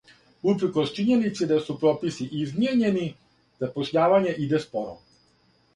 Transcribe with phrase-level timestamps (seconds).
[0.51, 3.05] Упркос чињеници да су прописи измијењени,
[3.65, 4.99] запошљавање иде споро.